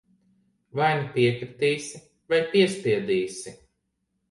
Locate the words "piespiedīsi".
2.57-3.57